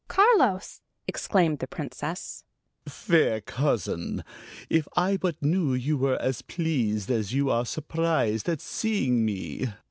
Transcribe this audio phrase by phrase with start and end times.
[0.07, 2.43] "Carlos!" exclaimed the Princess.
[2.89, 4.23] "Fair cousin
[4.67, 9.67] if I but knew you were as pleased, as you are surprised, at seeing me!"